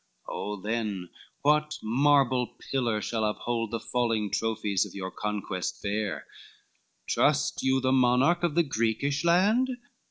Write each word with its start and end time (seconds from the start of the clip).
Oh 0.27 0.55
then, 0.59 1.09
what 1.43 1.77
marble 1.83 2.55
pillar 2.71 3.03
shall 3.03 3.23
uphold 3.23 3.69
The 3.69 3.79
falling 3.79 4.31
trophies 4.31 4.83
of 4.83 4.95
your 4.95 5.11
conquest 5.11 5.79
fair? 5.79 6.25
Trust 7.07 7.61
you 7.61 7.79
the 7.79 7.91
monarch 7.91 8.41
of 8.41 8.55
the 8.55 8.63
Greekish 8.63 9.23
land? 9.23 9.69